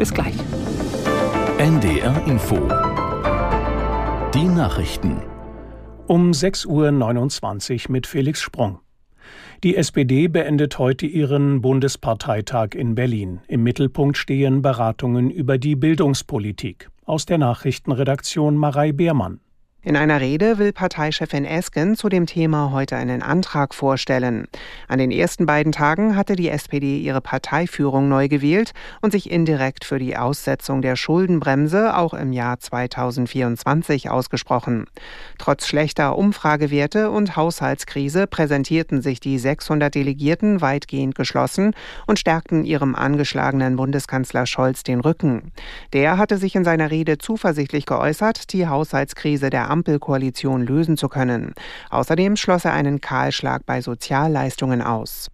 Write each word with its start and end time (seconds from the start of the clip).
Bis 0.00 0.14
gleich. 0.14 0.32
NDR 1.58 2.26
Info. 2.26 2.56
Die 4.32 4.48
Nachrichten. 4.48 5.20
Um 6.06 6.30
6.29 6.30 7.84
Uhr 7.84 7.92
mit 7.92 8.06
Felix 8.06 8.40
Sprung. 8.40 8.78
Die 9.62 9.76
SPD 9.76 10.28
beendet 10.28 10.78
heute 10.78 11.04
ihren 11.04 11.60
Bundesparteitag 11.60 12.68
in 12.74 12.94
Berlin. 12.94 13.40
Im 13.46 13.62
Mittelpunkt 13.62 14.16
stehen 14.16 14.62
Beratungen 14.62 15.30
über 15.30 15.58
die 15.58 15.76
Bildungspolitik. 15.76 16.88
Aus 17.04 17.26
der 17.26 17.36
Nachrichtenredaktion 17.36 18.56
Marei 18.56 18.92
Beermann. 18.92 19.40
In 19.82 19.96
einer 19.96 20.20
Rede 20.20 20.58
will 20.58 20.74
Parteichefin 20.74 21.46
Esken 21.46 21.96
zu 21.96 22.10
dem 22.10 22.26
Thema 22.26 22.70
heute 22.70 22.96
einen 22.96 23.22
Antrag 23.22 23.74
vorstellen. 23.74 24.46
An 24.88 24.98
den 24.98 25.10
ersten 25.10 25.46
beiden 25.46 25.72
Tagen 25.72 26.16
hatte 26.16 26.36
die 26.36 26.50
SPD 26.50 26.98
ihre 26.98 27.22
Parteiführung 27.22 28.06
neu 28.06 28.28
gewählt 28.28 28.72
und 29.00 29.12
sich 29.12 29.30
indirekt 29.30 29.86
für 29.86 29.98
die 29.98 30.18
Aussetzung 30.18 30.82
der 30.82 30.96
Schuldenbremse 30.96 31.96
auch 31.96 32.12
im 32.12 32.34
Jahr 32.34 32.60
2024 32.60 34.10
ausgesprochen. 34.10 34.84
Trotz 35.38 35.66
schlechter 35.66 36.18
Umfragewerte 36.18 37.10
und 37.10 37.36
Haushaltskrise 37.36 38.26
präsentierten 38.26 39.00
sich 39.00 39.18
die 39.18 39.38
600 39.38 39.94
Delegierten 39.94 40.60
weitgehend 40.60 41.14
geschlossen 41.14 41.74
und 42.06 42.18
stärkten 42.18 42.66
ihrem 42.66 42.94
angeschlagenen 42.94 43.76
Bundeskanzler 43.76 44.44
Scholz 44.44 44.82
den 44.82 45.00
Rücken. 45.00 45.52
Der 45.94 46.18
hatte 46.18 46.36
sich 46.36 46.54
in 46.54 46.64
seiner 46.64 46.90
Rede 46.90 47.16
zuversichtlich 47.16 47.86
geäußert, 47.86 48.52
die 48.52 48.68
Haushaltskrise 48.68 49.48
der 49.48 49.69
Ampelkoalition 49.70 50.66
lösen 50.66 50.96
zu 50.96 51.08
können. 51.08 51.54
Außerdem 51.90 52.36
schloss 52.36 52.64
er 52.64 52.72
einen 52.72 53.00
Kahlschlag 53.00 53.64
bei 53.64 53.80
Sozialleistungen 53.80 54.82
aus. 54.82 55.30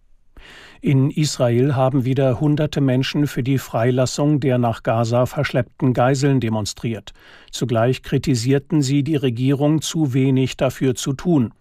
In 0.81 1.11
Israel 1.11 1.75
haben 1.75 2.05
wieder 2.05 2.39
hunderte 2.39 2.81
Menschen 2.81 3.27
für 3.27 3.43
die 3.43 3.59
Freilassung 3.59 4.41
der 4.41 4.59
nach 4.59 4.83
Gaza 4.83 5.27
verschleppten 5.27 5.95
Geiseln 5.95 6.39
demonstriert. 6.39 7.13
Zugleich 7.51 8.03
kritisierten 8.03 8.83
sie 8.83 9.03
die 9.03 9.17
Regierung, 9.17 9.81
zu 9.81 10.13
wenig 10.13 10.57
dafür 10.57 10.95
zu 10.95 11.15
tun. 11.15 11.53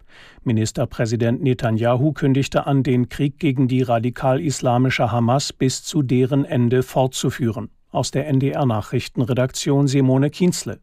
Ministerpräsident 0.44 1.42
Netanyahu 1.42 2.12
kündigte 2.12 2.66
an, 2.66 2.82
den 2.82 3.08
Krieg 3.08 3.38
gegen 3.38 3.68
die 3.68 3.82
radikal-islamische 3.82 5.10
Hamas 5.10 5.52
bis 5.52 5.82
zu 5.82 6.02
deren 6.02 6.44
Ende 6.44 6.82
fortzuführen. 6.82 7.70
Aus 7.90 8.10
der 8.10 8.28
NDR 8.28 8.66
Nachrichtenredaktion 8.66 9.88
Simone 9.88 10.30
Kienzle. 10.30 10.80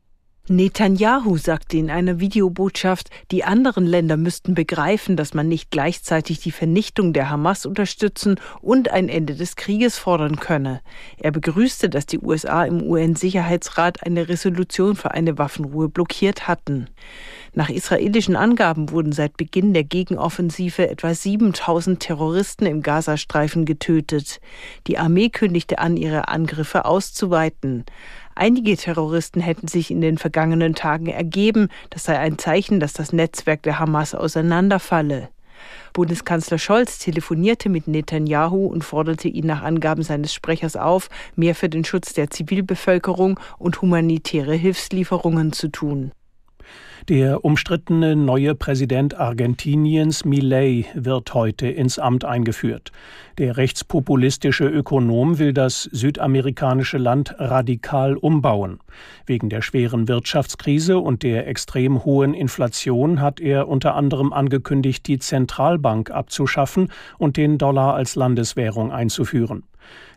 Netanyahu 0.49 1.37
sagte 1.37 1.77
in 1.77 1.89
einer 1.89 2.19
Videobotschaft, 2.19 3.09
die 3.31 3.45
anderen 3.45 3.85
Länder 3.85 4.17
müssten 4.17 4.55
begreifen, 4.55 5.15
dass 5.15 5.33
man 5.33 5.47
nicht 5.47 5.71
gleichzeitig 5.71 6.41
die 6.41 6.51
Vernichtung 6.51 7.13
der 7.13 7.29
Hamas 7.29 7.65
unterstützen 7.65 8.37
und 8.59 8.91
ein 8.91 9.07
Ende 9.07 9.35
des 9.35 9.55
Krieges 9.55 9.97
fordern 9.97 10.35
könne. 10.35 10.81
Er 11.17 11.31
begrüßte, 11.31 11.87
dass 11.87 12.07
die 12.07 12.19
USA 12.19 12.65
im 12.65 12.81
UN-Sicherheitsrat 12.81 14.05
eine 14.05 14.27
Resolution 14.27 14.97
für 14.97 15.11
eine 15.11 15.37
Waffenruhe 15.37 15.87
blockiert 15.87 16.45
hatten. 16.45 16.89
Nach 17.53 17.69
israelischen 17.69 18.35
Angaben 18.35 18.89
wurden 18.89 19.13
seit 19.13 19.37
Beginn 19.37 19.73
der 19.73 19.85
Gegenoffensive 19.85 20.89
etwa 20.89 21.13
7000 21.13 22.01
Terroristen 22.01 22.65
im 22.65 22.81
Gazastreifen 22.81 23.63
getötet. 23.63 24.41
Die 24.87 24.97
Armee 24.97 25.29
kündigte 25.29 25.79
an, 25.79 25.95
ihre 25.95 26.27
Angriffe 26.27 26.83
auszuweiten. 26.83 27.85
Einige 28.35 28.75
Terroristen 28.75 29.41
hätten 29.41 29.67
sich 29.67 29.91
in 29.91 30.01
den 30.01 30.17
vergangenen 30.17 30.75
Tagen 30.75 31.07
ergeben. 31.07 31.69
Das 31.89 32.03
sei 32.05 32.17
ein 32.17 32.37
Zeichen, 32.37 32.79
dass 32.79 32.93
das 32.93 33.13
Netzwerk 33.13 33.63
der 33.63 33.79
Hamas 33.79 34.15
auseinanderfalle. 34.15 35.29
Bundeskanzler 35.93 36.57
Scholz 36.57 36.97
telefonierte 36.97 37.69
mit 37.69 37.87
Netanyahu 37.87 38.65
und 38.65 38.83
forderte 38.83 39.27
ihn 39.27 39.45
nach 39.45 39.61
Angaben 39.61 40.03
seines 40.03 40.33
Sprechers 40.33 40.75
auf, 40.75 41.09
mehr 41.35 41.55
für 41.55 41.69
den 41.69 41.85
Schutz 41.85 42.13
der 42.13 42.29
Zivilbevölkerung 42.29 43.39
und 43.59 43.81
humanitäre 43.81 44.55
Hilfslieferungen 44.55 45.53
zu 45.53 45.69
tun. 45.69 46.11
Der 47.09 47.43
umstrittene 47.43 48.15
neue 48.15 48.55
Präsident 48.55 49.19
Argentiniens 49.19 50.23
Milei 50.23 50.85
wird 50.93 51.33
heute 51.33 51.67
ins 51.67 51.99
Amt 51.99 52.23
eingeführt. 52.23 52.91
Der 53.37 53.57
rechtspopulistische 53.57 54.67
Ökonom 54.67 55.37
will 55.37 55.53
das 55.53 55.83
südamerikanische 55.83 56.97
Land 56.97 57.35
radikal 57.39 58.15
umbauen. 58.15 58.79
Wegen 59.25 59.49
der 59.49 59.61
schweren 59.61 60.07
Wirtschaftskrise 60.07 60.97
und 60.97 61.23
der 61.23 61.47
extrem 61.47 62.05
hohen 62.05 62.33
Inflation 62.33 63.19
hat 63.19 63.41
er 63.41 63.67
unter 63.67 63.95
anderem 63.95 64.31
angekündigt, 64.31 65.05
die 65.07 65.19
Zentralbank 65.19 66.11
abzuschaffen 66.11 66.89
und 67.17 67.35
den 67.35 67.57
Dollar 67.57 67.95
als 67.95 68.15
Landeswährung 68.15 68.91
einzuführen. 68.93 69.63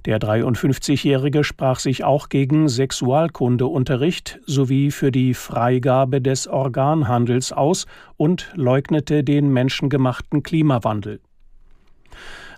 Der 0.05 0.21
53-Jährige 0.21 1.43
sprach 1.43 1.81
sich 1.81 2.05
auch 2.05 2.29
gegen 2.29 2.69
Sexualkundeunterricht 2.69 4.39
sowie 4.47 4.91
für 4.91 5.11
die 5.11 5.35
Freigabe 5.35 6.21
des 6.21 6.47
Organhandels 6.47 7.53
aus 7.53 7.87
und 8.17 8.53
leugnete 8.55 9.25
den 9.25 9.53
menschengemachten 9.53 10.43
Klimawandel. 10.43 11.21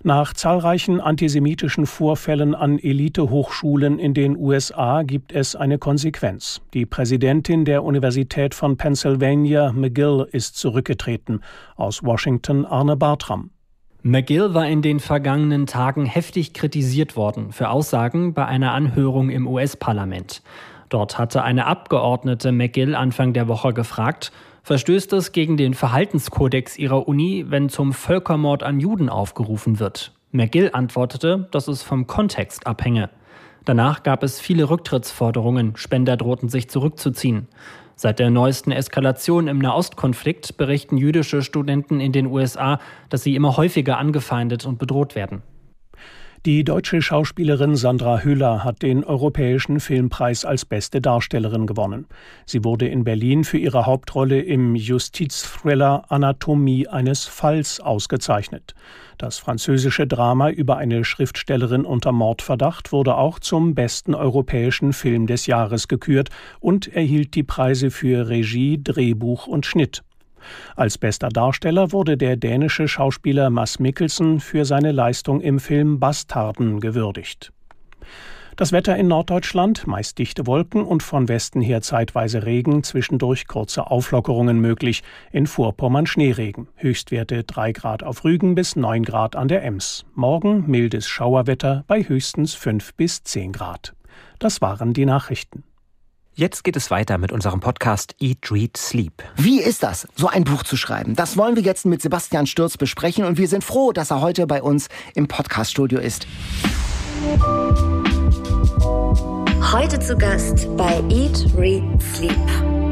Nach 0.03 0.33
zahlreichen 0.33 1.01
antisemitischen 1.01 1.85
Vorfällen 1.85 2.55
an 2.55 2.79
Elitehochschulen 2.79 3.99
in 3.99 4.13
den 4.13 4.37
USA 4.37 5.03
gibt 5.03 5.33
es 5.33 5.57
eine 5.57 5.77
Konsequenz. 5.77 6.61
Die 6.73 6.85
Präsidentin 6.85 7.65
der 7.65 7.83
Universität 7.83 8.55
von 8.55 8.77
Pennsylvania, 8.77 9.73
McGill, 9.73 10.25
ist 10.31 10.55
zurückgetreten. 10.55 11.41
Aus 11.75 12.01
Washington 12.01 12.65
Arne 12.65 12.95
Bartram. 12.95 13.49
McGill 14.01 14.53
war 14.53 14.65
in 14.65 14.81
den 14.81 15.01
vergangenen 15.01 15.67
Tagen 15.67 16.05
heftig 16.05 16.53
kritisiert 16.53 17.17
worden 17.17 17.51
für 17.51 17.69
Aussagen 17.69 18.33
bei 18.33 18.45
einer 18.45 18.71
Anhörung 18.71 19.29
im 19.29 19.45
US-Parlament. 19.45 20.41
Dort 20.87 21.17
hatte 21.17 21.43
eine 21.43 21.65
Abgeordnete 21.65 22.53
McGill 22.53 22.95
Anfang 22.95 23.33
der 23.33 23.49
Woche 23.49 23.73
gefragt, 23.73 24.31
verstößt 24.63 25.11
es 25.13 25.33
gegen 25.33 25.57
den 25.57 25.73
Verhaltenskodex 25.73 26.77
ihrer 26.77 27.09
Uni, 27.09 27.45
wenn 27.49 27.67
zum 27.67 27.91
Völkermord 27.91 28.63
an 28.63 28.79
Juden 28.79 29.09
aufgerufen 29.09 29.79
wird? 29.81 30.13
McGill 30.31 30.69
antwortete, 30.71 31.49
dass 31.51 31.67
es 31.67 31.83
vom 31.83 32.07
Kontext 32.07 32.67
abhänge. 32.67 33.09
Danach 33.65 34.03
gab 34.03 34.23
es 34.23 34.39
viele 34.39 34.69
Rücktrittsforderungen, 34.69 35.75
Spender 35.75 36.15
drohten 36.15 36.47
sich 36.47 36.69
zurückzuziehen. 36.69 37.47
Seit 38.01 38.19
der 38.19 38.29
neuesten 38.29 38.71
Eskalation 38.71 39.49
im 39.49 39.59
Nahostkonflikt 39.59 40.55
berichten 40.55 40.95
jüdische 40.95 41.41
Studenten 41.41 41.99
in 41.99 42.13
den 42.13 42.27
USA, 42.27 42.79
dass 43.09 43.23
sie 43.23 43.35
immer 43.35 43.57
häufiger 43.57 43.97
angefeindet 43.97 44.65
und 44.65 44.79
bedroht 44.79 45.15
werden. 45.15 45.41
Die 46.45 46.63
deutsche 46.63 47.01
Schauspielerin 47.01 47.75
Sandra 47.75 48.19
Hüller 48.19 48.63
hat 48.63 48.81
den 48.81 49.03
Europäischen 49.03 49.81
Filmpreis 49.81 50.45
als 50.45 50.63
beste 50.63 51.01
Darstellerin 51.01 51.67
gewonnen. 51.67 52.07
Sie 52.45 52.63
wurde 52.63 52.87
in 52.87 53.03
Berlin 53.03 53.43
für 53.43 53.57
ihre 53.57 53.85
Hauptrolle 53.85 54.39
im 54.39 54.73
Justizthriller 54.73 56.05
Anatomie 56.07 56.87
eines 56.87 57.25
Falls 57.25 57.81
ausgezeichnet. 57.81 58.73
Das 59.17 59.37
französische 59.37 60.07
Drama 60.07 60.49
über 60.49 60.77
eine 60.77 61.03
Schriftstellerin 61.03 61.83
unter 61.83 62.13
Mordverdacht 62.13 62.93
wurde 62.93 63.15
auch 63.15 63.39
zum 63.39 63.75
besten 63.75 64.15
europäischen 64.15 64.93
Film 64.93 65.27
des 65.27 65.45
Jahres 65.45 65.89
gekürt 65.89 66.29
und 66.61 66.87
erhielt 66.87 67.35
die 67.35 67.43
Preise 67.43 67.91
für 67.91 68.29
Regie, 68.29 68.81
Drehbuch 68.81 69.45
und 69.45 69.65
Schnitt. 69.65 70.03
Als 70.75 70.97
bester 70.97 71.29
Darsteller 71.29 71.91
wurde 71.91 72.17
der 72.17 72.37
dänische 72.37 72.87
Schauspieler 72.87 73.49
Mads 73.49 73.79
Mikkelsen 73.79 74.39
für 74.39 74.65
seine 74.65 74.91
Leistung 74.91 75.41
im 75.41 75.59
Film 75.59 75.99
Bastarden 75.99 76.79
gewürdigt. 76.79 77.51
Das 78.59 78.73
Wetter 78.73 78.97
in 78.97 79.07
Norddeutschland, 79.07 79.87
meist 79.87 80.17
dichte 80.19 80.45
Wolken 80.45 80.83
und 80.83 81.01
von 81.01 81.29
Westen 81.29 81.61
her 81.61 81.81
zeitweise 81.81 82.45
Regen, 82.45 82.83
zwischendurch 82.83 83.47
kurze 83.47 83.89
Auflockerungen 83.89 84.59
möglich, 84.59 85.01
in 85.31 85.47
Vorpommern 85.47 86.05
Schneeregen, 86.05 86.67
Höchstwerte 86.75 87.45
3 87.45 87.71
Grad 87.71 88.03
auf 88.03 88.25
Rügen 88.25 88.55
bis 88.55 88.75
9 88.75 89.05
Grad 89.05 89.37
an 89.37 89.47
der 89.47 89.63
Ems. 89.63 90.05
Morgen 90.13 90.69
mildes 90.69 91.07
Schauerwetter 91.07 91.85
bei 91.87 92.03
höchstens 92.03 92.53
5 92.53 92.95
bis 92.95 93.23
10 93.23 93.53
Grad. 93.53 93.95
Das 94.39 94.59
waren 94.59 94.91
die 94.91 95.05
Nachrichten. 95.05 95.63
Jetzt 96.33 96.63
geht 96.63 96.77
es 96.77 96.89
weiter 96.89 97.17
mit 97.17 97.31
unserem 97.33 97.59
Podcast 97.59 98.15
Eat, 98.19 98.49
Read, 98.49 98.77
Sleep. 98.77 99.11
Wie 99.35 99.59
ist 99.59 99.83
das, 99.83 100.07
so 100.15 100.27
ein 100.27 100.45
Buch 100.45 100.63
zu 100.63 100.77
schreiben? 100.77 101.15
Das 101.15 101.35
wollen 101.35 101.55
wir 101.55 101.63
jetzt 101.63 101.85
mit 101.85 102.01
Sebastian 102.01 102.47
Stürz 102.47 102.77
besprechen 102.77 103.25
und 103.25 103.37
wir 103.37 103.47
sind 103.47 103.63
froh, 103.63 103.91
dass 103.91 104.11
er 104.11 104.21
heute 104.21 104.47
bei 104.47 104.61
uns 104.61 104.87
im 105.15 105.27
Podcaststudio 105.27 105.99
ist. 105.99 106.27
Heute 109.73 109.99
zu 109.99 110.17
Gast 110.17 110.67
bei 110.77 111.03
Eat, 111.09 111.45
Read, 111.57 111.83
Sleep. 112.15 112.37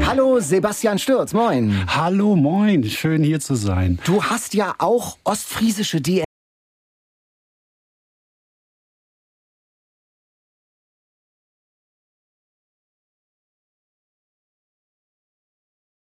Hallo 0.06 0.40
Sebastian 0.40 0.98
Stürz, 0.98 1.32
moin. 1.32 1.74
Hallo, 1.86 2.36
moin, 2.36 2.84
schön 2.84 3.22
hier 3.22 3.40
zu 3.40 3.54
sein. 3.54 3.98
Du 4.04 4.22
hast 4.22 4.52
ja 4.54 4.74
auch 4.78 5.16
ostfriesische 5.24 6.02
DNA. 6.02 6.27